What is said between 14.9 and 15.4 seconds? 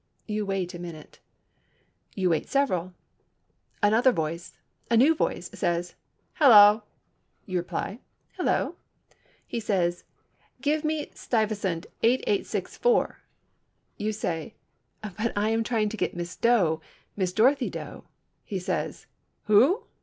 "But